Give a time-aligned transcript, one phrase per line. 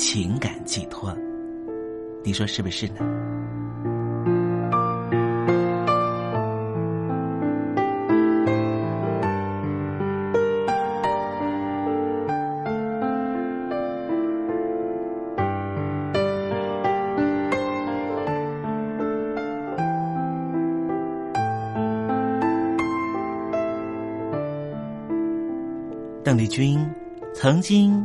[0.00, 1.12] 情感寄托，
[2.22, 3.00] 你说是不是呢？
[26.22, 26.78] 邓丽君。
[27.34, 28.04] 曾经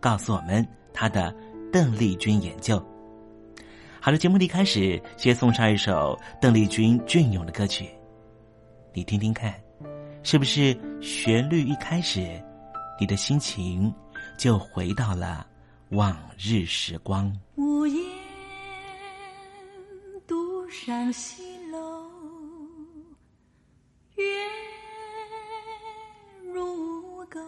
[0.00, 1.34] 告诉我们他的
[1.72, 2.84] 邓丽君研究。
[4.00, 7.90] 好的，节目的开始，先送上一首邓丽君隽永的歌曲，
[8.94, 9.52] 你听听看，
[10.22, 12.40] 是不是旋律一开始，
[13.00, 13.92] 你的心情
[14.38, 15.44] 就回到了
[15.90, 17.32] 往日时光？
[17.56, 18.04] 无言
[20.26, 21.42] 独上西
[21.72, 22.08] 楼，
[24.14, 24.24] 月
[26.54, 27.40] 如钩，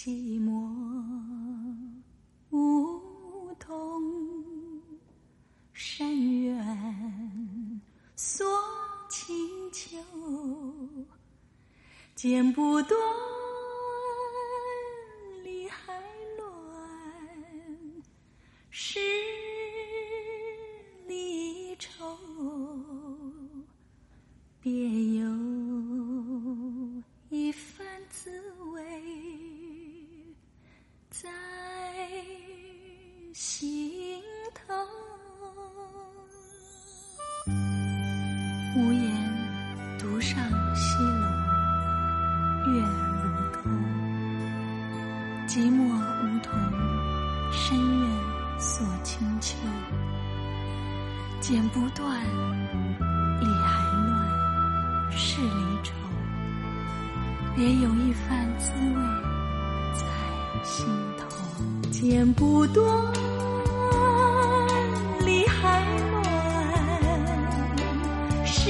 [0.00, 0.52] 寂寞
[2.50, 4.00] 梧桐
[5.72, 7.82] 山远
[8.14, 8.46] 锁
[9.10, 9.34] 清
[9.72, 9.98] 秋，
[12.14, 12.96] 剪不断。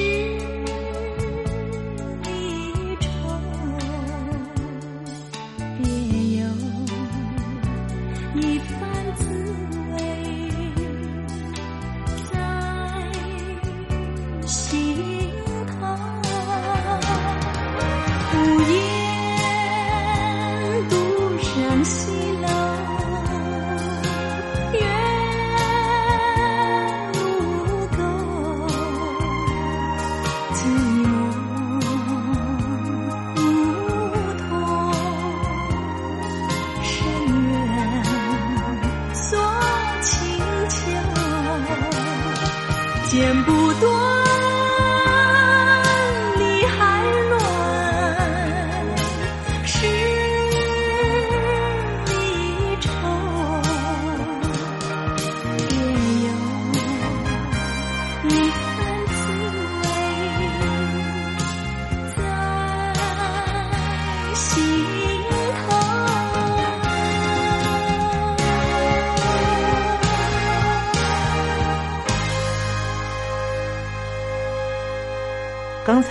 [0.09, 0.48] 是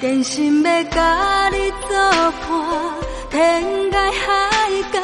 [0.00, 1.98] 真心要甲你做
[2.30, 2.50] 伴，
[3.30, 5.00] 天涯海角，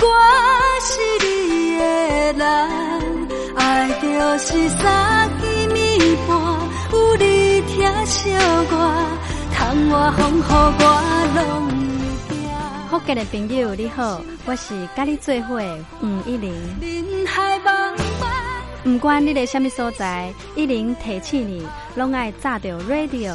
[0.00, 0.06] 我
[0.82, 0.90] 是
[1.24, 1.84] 你的
[2.32, 2.44] 人。
[3.54, 4.06] 爱就
[4.38, 6.36] 是三更暝半，
[6.92, 8.30] 有你疼惜
[8.68, 8.74] 我，
[9.54, 10.84] 窗外风雨我
[11.36, 11.40] 拢
[12.28, 12.90] 会惊。
[12.90, 16.52] 福建的朋友你好，我是甲你做伙的吴一玲。
[16.80, 18.26] 人海茫茫。
[18.82, 21.64] 不管你在什么所在，一玲提起你，
[21.94, 23.34] 拢爱炸着 radio，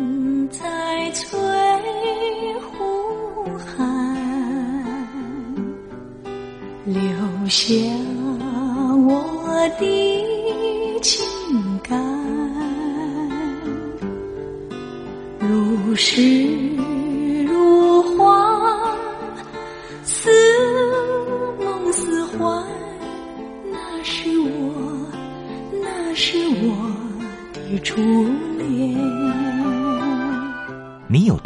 [0.51, 1.39] 在翠
[2.59, 3.77] 湖畔
[6.85, 7.01] 留
[7.47, 7.73] 下
[9.07, 11.25] 我的情
[11.81, 11.97] 感，
[15.39, 16.21] 如诗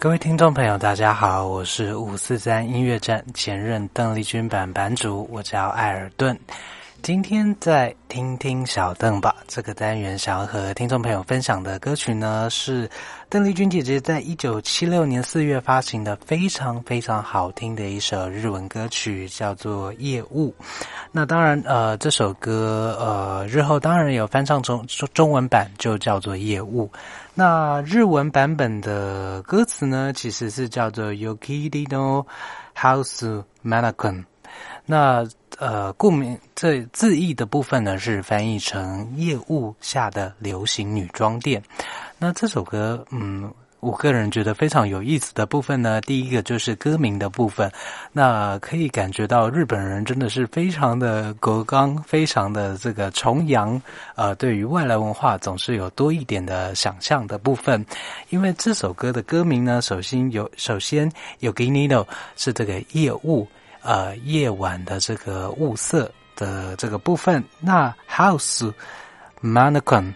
[0.00, 6.38] 各位听众朋友，大家好，我是五四三音乐站前任邓丽君版版主，我叫艾尔顿。
[7.02, 12.88] 今天在听听小邓吧这个单元，想要和听众朋友分享的歌曲呢，是
[13.28, 20.50] 邓丽君姐姐在一九七六年四月发行的非常非常好听的一首日文歌曲，叫做《夜雾》。
[21.10, 26.86] 那当然，呃，这首歌呃日后当然有翻唱中中文版，就叫做《夜雾》。
[27.38, 32.26] 那日文版本的歌词呢，其实是叫做 “Yokidi no
[32.76, 34.24] House Manakun”。
[34.84, 35.24] 那
[35.56, 41.62] 呃，顾名这字义的部分呢，是翻译成“业务下的流行女装店”。
[42.18, 47.70] 那这首歌，嗯，我个人觉得非常有意思的部分呢，第一个就是歌名的部分。
[48.12, 53.80] 那可以感觉到日本人真的是非常的格刚，非常的这个崇洋，
[54.16, 57.84] 呃，对于外来文化总是有多一点的想象的部分。
[58.30, 61.08] 因为这首歌的歌名呢，首先有首先
[61.38, 62.04] 有 Ginino
[62.34, 63.46] 是这个夜雾，
[63.82, 67.44] 呃，夜晚的这个雾色的这个部分。
[67.60, 68.72] 那 House
[69.40, 70.12] Manacon，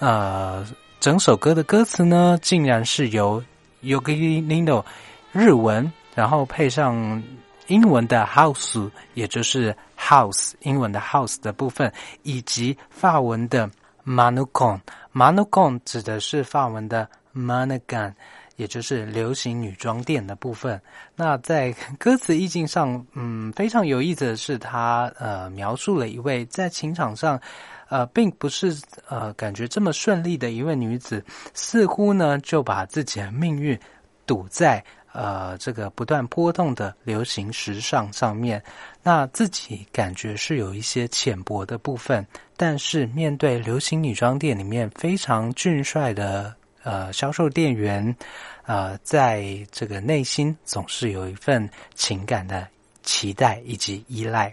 [0.00, 0.66] 呃。
[0.98, 3.42] 整首歌的歌词呢，竟然是由
[3.82, 4.84] Yogi Nindo
[5.30, 7.22] 日文，然后配上
[7.68, 13.70] 英文的 house，也就是 house 英文的 house 的部分，以及法文的
[14.04, 14.80] manukon。
[15.14, 18.12] manukon 指的是法文的 mannequin，
[18.56, 20.80] 也就是流行女装店的部分。
[21.14, 27.40] 那在歌词意境上，嗯，非常有意思的是，他呃描述了一位在情场上。
[27.88, 28.76] 呃，并不是
[29.08, 31.24] 呃，感觉这么顺利的一位女子，
[31.54, 33.78] 似乎呢就把自己的命运
[34.26, 38.60] 赌在呃这个不断波动的流行时尚上面。
[39.02, 42.26] 那自己感觉是有一些浅薄的部分，
[42.56, 46.52] 但是面对流行女装店里面非常俊帅的
[46.82, 48.16] 呃销售店员，
[48.64, 52.66] 呃，在这个内心总是有一份情感的
[53.04, 54.52] 期待以及依赖。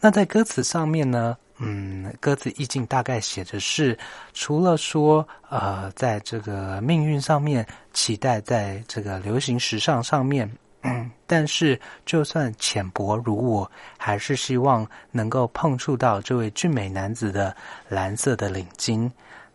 [0.00, 1.36] 那在歌词上面呢？
[1.62, 3.96] 嗯，歌词意境大概写的是，
[4.32, 10.50] 除了说，呃，在这个命运上面期待，在这个流行时尚上面，
[10.80, 17.54] 嗯， 但是就算浅薄如我，还是希望能够碰触到这位俊美男子的
[17.90, 19.10] 蓝色的领巾。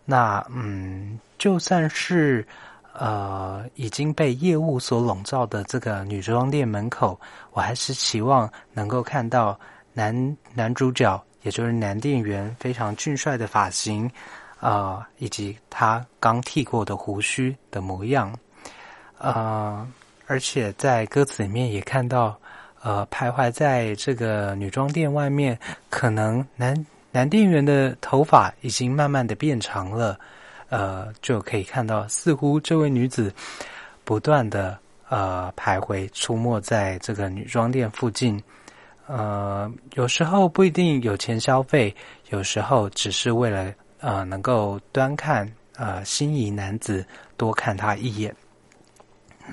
[0.06, 2.48] 那，嗯，就算是
[2.94, 7.20] 呃已经被业务所笼罩的这个女装店门口，
[7.52, 9.60] 我还是期望能够看到
[9.92, 11.20] 男男主角。
[11.46, 14.10] 也就是男店员非常俊帅的发型，
[14.60, 18.34] 啊，以及他刚剃过的胡须的模样，
[19.20, 19.88] 啊，
[20.26, 22.36] 而且在歌词里面也看到，
[22.82, 25.58] 呃，徘徊在这个女装店外面，
[25.92, 30.20] 可能男男店员的头发已经慢慢的变长了，
[30.70, 33.32] 呃，就可以看到，似乎这位女子
[34.04, 34.76] 不断的
[35.10, 38.42] 呃徘徊出没在这个女装店附近。
[39.08, 41.96] 呃，有时候不一定有钱消费，
[42.30, 47.06] 有时候只是为了呃能够端看呃心仪男子
[47.38, 48.36] 多看他一眼。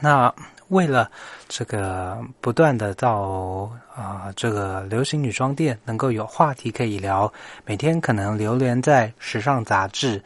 [0.00, 0.34] 那
[0.68, 1.10] 为了
[1.48, 7.30] 这个不断的到啊这个流行女装店能够有话题可以聊，
[7.66, 10.22] 每天可能流连在时尚杂志，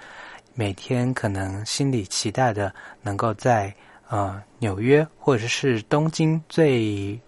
[0.54, 3.74] 每天可能心里期待的能够在
[4.08, 7.20] 呃纽约或者是东京最。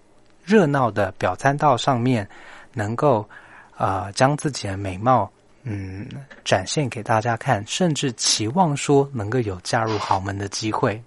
[0.48, 2.26] 热闹的表参道上面，
[2.72, 3.28] 能够
[3.76, 5.30] 啊将自己的美貌
[5.62, 6.08] 嗯
[6.42, 11.00] 展现给大家看，甚至期望说能够有嫁入豪门的机会。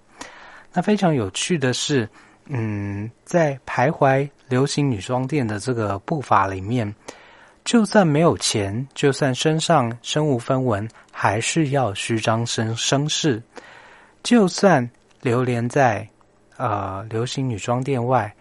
[0.72, 2.08] 那非常有趣的是，
[2.46, 6.94] 嗯，在徘徊流行女装店的这个步伐里面，
[7.64, 13.42] 就算没有钱，就算身上身无分文，还是要虚张声声势；
[14.22, 14.88] 就算
[15.20, 16.08] 流连在
[16.56, 18.32] 呃流行女装店外。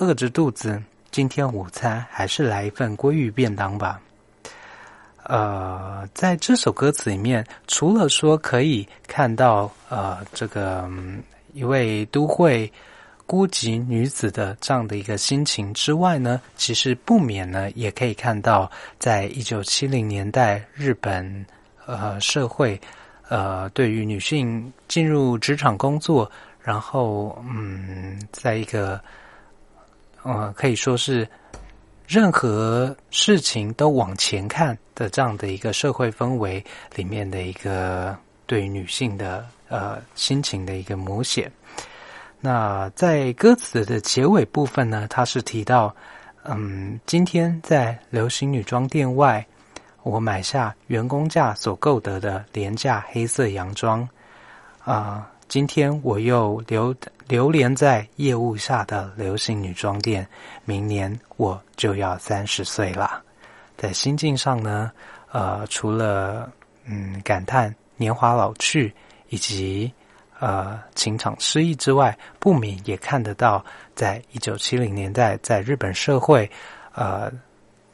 [0.00, 4.00] 饿着肚子，今天午餐还是来一份鲑鱼便当吧。
[5.24, 10.88] 呃，在这首歌词里面，除了说可以看到呃这个
[11.52, 12.72] 一位都会
[13.26, 21.44] 孤寂女子的这样的一个心情之外呢，其实不免呢也可以看到，在一九七零年代日本
[21.84, 22.80] 呃社会
[23.28, 26.28] 呃对于女性进入职场工作，
[26.62, 28.98] 然后嗯，在一个。
[30.22, 31.26] 呃，可以说是
[32.06, 36.62] 任何事情都往前看的这样的一个社会氛围
[36.94, 41.50] 里面的一个对女性的呃心情的一个描写。
[42.40, 45.94] 那在歌词的结尾部分呢，它是提到，
[46.44, 49.46] 嗯，今天在流行女装店外，
[50.02, 54.06] 我买下员工价所购得的廉价黑色洋装，
[54.84, 55.29] 啊。
[55.50, 56.94] 今天我又流
[57.26, 60.24] 流连在夜雾下的流行女装店，
[60.64, 63.20] 明年我就要三十岁了。
[63.76, 64.92] 在心境上呢，
[65.32, 66.48] 呃，除了
[66.84, 68.94] 嗯感叹年华老去
[69.28, 69.92] 以及
[70.38, 73.64] 呃情场失意之外，不免也看得到，
[73.96, 76.48] 在一九七零年代，在日本社会，
[76.94, 77.28] 呃，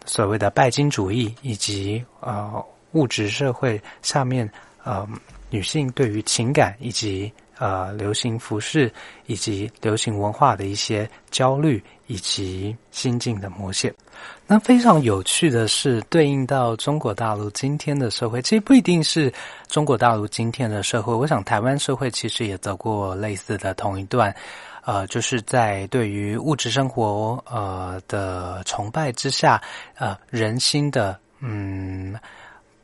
[0.04, 4.46] 所谓的拜金主义以及呃物质社会下面，
[4.84, 5.08] 呃，
[5.48, 8.92] 女性对于情感以及呃流行服饰
[9.26, 13.92] 以及流行文化的一些焦虑以及心境的模写。
[14.46, 19.32] 那非常有趣的是，对应到中国大陆今天的社会，其实不一定是
[19.68, 21.12] 中国大陆今天的社会。
[21.12, 24.34] 我想，台湾社会其实也走过类似的同一段，
[24.84, 29.60] 呃，就是在对于物质生活呃的崇拜之下，
[29.96, 32.14] 呃，人心的嗯。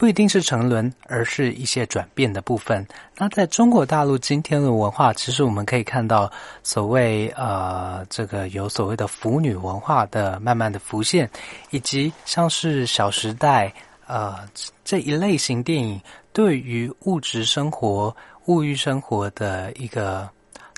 [0.03, 2.85] 不一定是沉沦，而是一些转变的部分。
[3.17, 6.29] 那在中国大陆今天的文化，其实我们可以看到，
[6.65, 11.31] 所谓呃，这个有所谓的腐女文化的慢慢的浮现，
[11.71, 13.69] 以及像是《小时代》
[14.09, 14.41] 呃
[14.83, 16.01] 这一类型电影
[16.33, 18.13] 对于物质生活、
[18.47, 20.29] 物欲生活的一个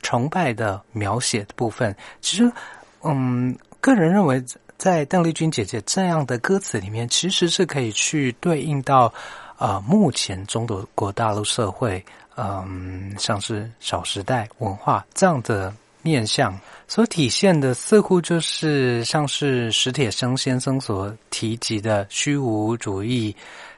[0.03, 2.53] 崇拜的描写的部分，其实
[3.03, 4.45] 嗯，个人认为。
[4.77, 9.13] 在邓丽君姐姐这样的歌词里面，其实是可以去对应到，
[9.59, 12.05] 呃，目前中国大陆社会，
[12.37, 23.35] 嗯，像是《小时代》文化这样的面相所体现的，似乎就是像是史铁生先生所提及的虚无主义，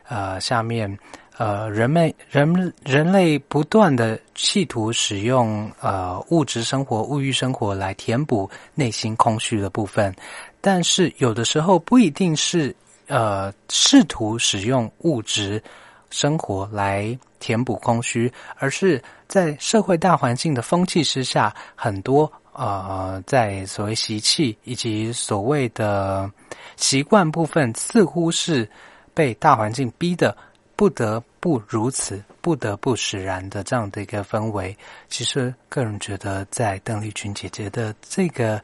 [0.09, 0.99] 呃，下面。
[1.39, 10.17] 呃，人们人人类不断的企图使用呃物质生活、物欲生活来填补内心空虚的部分，
[10.67, 12.75] 但是有的时候不一定是
[13.07, 15.63] 呃试图使用物质
[16.11, 26.29] 生活来填补空虚，而是在社会大环境的风气之下，很多呃在所谓习气以及所谓的
[26.75, 28.69] 习惯部分，似乎是
[29.15, 30.37] 被大环境逼的。
[30.75, 34.77] 不得不如此，不得不使然的这样的一个氛围，
[35.09, 38.63] 其实个人觉得，在邓丽君姐姐的这个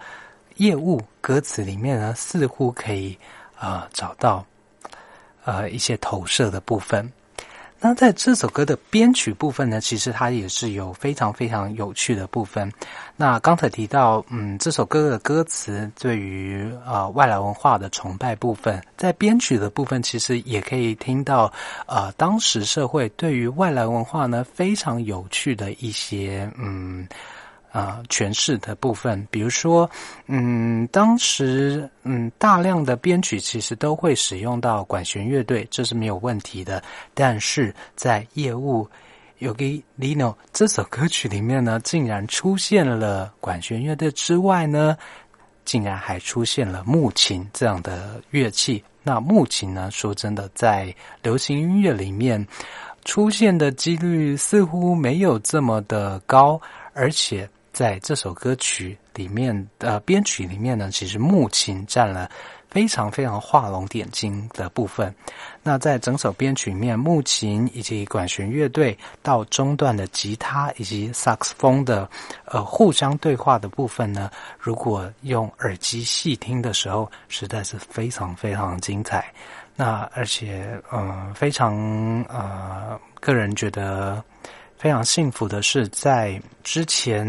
[0.63, 3.19] 业务歌词里面呢，似乎可以
[3.59, 4.47] 啊找到
[5.45, 7.13] 呃一些投射的部分。
[7.81, 12.73] 那在这首歌的编曲部分呢，其实它也是有非常非常有趣的部分。
[13.17, 21.53] 那刚才提到，嗯，这首歌的歌词对于呃外来文化的崇拜部分，在编曲的部分，其实也可以听到，
[21.87, 27.09] 呃，当时社会对于外来文化呢非常有趣的一些嗯。
[27.73, 29.91] 啊，诠释的部分，比如说，
[30.27, 36.83] 嗯，当时，嗯，大量的编曲其实都会使用到管弦乐队，这是没有问题的。
[37.15, 38.87] 但是在业务
[39.39, 44.95] 有给 Lino 这首歌曲里面呢，竟然出现了管弦乐队之外呢，
[45.65, 48.85] 竟然还出现了木琴这样的乐器。
[49.03, 52.47] 那木琴呢，说真的，在流行音乐里面
[53.07, 56.61] 出现的几率似乎没有这么的高，
[56.93, 57.49] 而且。
[57.73, 62.31] 在这首歌曲里面的编曲里面呢，其实木琴占了
[62.69, 65.15] 非常非常画龙点睛的部分。
[65.63, 72.09] 那在整首编曲里面，木琴以及管弦乐队到中段的吉他以及萨克斯风的
[72.45, 79.33] 呃互相对话的部分呢，如果用耳机细听的时候，实在是非常非常精彩。
[79.75, 81.75] 那而且嗯，非常
[82.29, 84.23] 呃，个人觉得。
[84.83, 87.25] 非常幸福的是，在之前，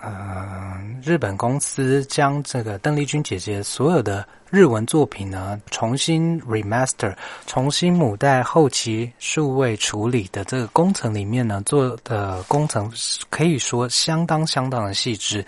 [0.00, 7.14] 呃，日本公司将这个邓丽君姐姐所有的日文作品呢重新 remaster，
[7.46, 12.90] 重新母带后期数位处理的这个工程里面呢做的工程
[13.28, 15.44] 可以说相当相当的细致。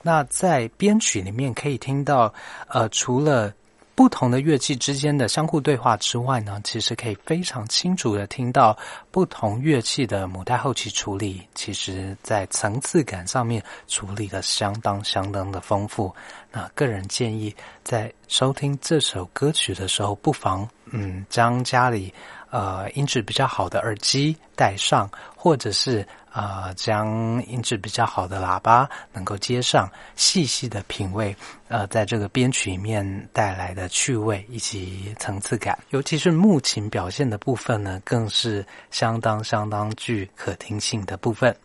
[0.00, 2.32] 那在编曲里面可以听到，
[2.68, 3.52] 呃，除了
[3.94, 8.76] 不同的乐器之间的相互对话之外呢，其实可以非常清楚的听到
[9.10, 16.12] 不同乐器的母带后期处理，其实在层次感上面处理的相当相当的丰富。
[16.50, 17.54] 那个人建议
[17.84, 22.12] 在收听这首歌曲的时候，不妨嗯将家里
[22.54, 26.06] 呃音质比较好的耳机戴上，或者是。
[26.34, 31.32] 啊，将音质比较好的喇叭能够接上，细细的品味，
[31.68, 41.56] 呃，在这个编曲里面带来的趣味以及层次感，尤其是木琴表现的部分呢，更是相当相当具可听性的部分。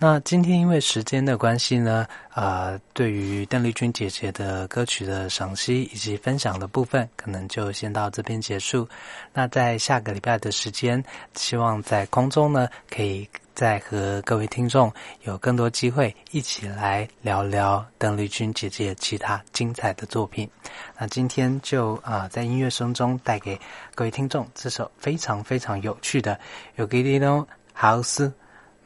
[0.00, 8.88] 那今天因为时间的关系呢，呃，对于邓丽君姐姐的歌曲的赏析以及分享的部分，可能就先到这边结束。
[9.32, 11.02] 那在下个礼拜的时间，
[11.34, 13.28] 希望在空中呢，可以。
[13.54, 14.88] 再和各位听众
[15.22, 20.48] 有更多机会一起来聊聊邓丽君姐姐其他精彩的作品。
[20.96, 23.58] 那今天就啊，在音乐声中带给
[23.96, 26.38] 各位听众这首非常非常有趣的
[26.86, 27.44] 《Yogino
[27.76, 28.32] House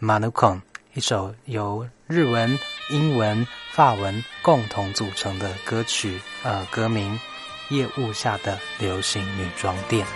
[0.01, 0.57] Manukon》，
[0.95, 2.59] 一首由日文、
[2.91, 6.21] 英文、法文共同组成的歌曲。
[6.43, 7.19] 呃，歌名
[7.75, 10.07] 《夜雾下的流行女装店》。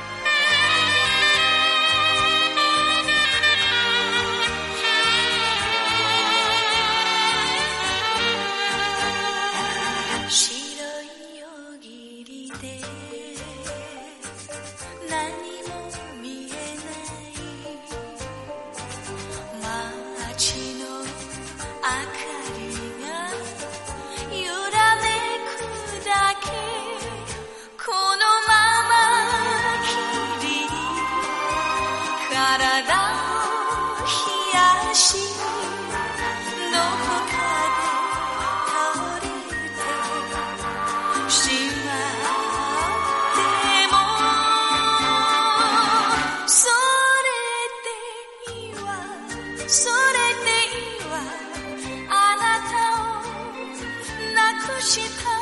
[54.97, 55.36] she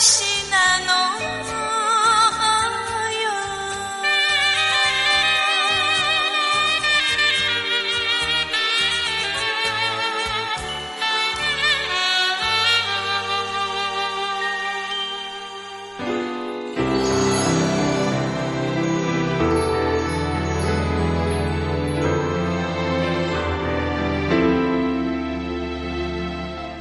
[0.00, 0.39] 大